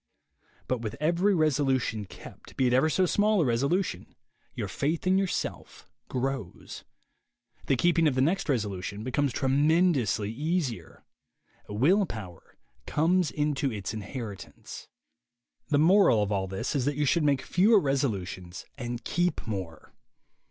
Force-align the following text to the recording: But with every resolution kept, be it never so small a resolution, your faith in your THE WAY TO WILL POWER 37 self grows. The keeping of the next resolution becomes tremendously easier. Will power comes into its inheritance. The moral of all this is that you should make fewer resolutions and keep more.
But 0.67 0.79
with 0.81 0.95
every 0.99 1.35
resolution 1.35 2.05
kept, 2.05 2.57
be 2.57 2.65
it 2.65 2.69
never 2.71 2.89
so 2.89 3.05
small 3.05 3.39
a 3.39 3.45
resolution, 3.45 4.15
your 4.55 4.67
faith 4.67 5.05
in 5.05 5.15
your 5.19 5.27
THE 5.27 5.31
WAY 5.31 5.35
TO 5.35 5.47
WILL 5.49 5.53
POWER 5.53 5.63
37 5.63 5.73
self 5.77 5.91
grows. 6.55 6.83
The 7.67 7.75
keeping 7.75 8.07
of 8.07 8.15
the 8.15 8.21
next 8.21 8.49
resolution 8.49 9.03
becomes 9.03 9.31
tremendously 9.31 10.31
easier. 10.31 11.03
Will 11.69 12.07
power 12.07 12.55
comes 12.87 13.29
into 13.29 13.71
its 13.71 13.93
inheritance. 13.93 14.87
The 15.67 15.77
moral 15.77 16.23
of 16.23 16.31
all 16.31 16.47
this 16.47 16.75
is 16.75 16.85
that 16.85 16.95
you 16.97 17.05
should 17.05 17.23
make 17.23 17.43
fewer 17.43 17.79
resolutions 17.79 18.65
and 18.79 19.03
keep 19.03 19.45
more. 19.45 19.93